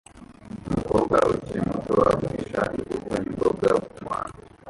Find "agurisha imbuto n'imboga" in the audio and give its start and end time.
2.11-3.69